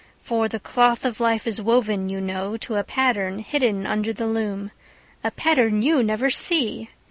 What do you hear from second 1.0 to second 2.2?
of life is woven, you